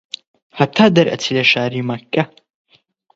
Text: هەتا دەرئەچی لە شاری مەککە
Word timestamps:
هەتا 0.59 0.85
دەرئەچی 0.95 1.35
لە 1.37 1.43
شاری 1.51 1.85
مەککە 1.89 2.23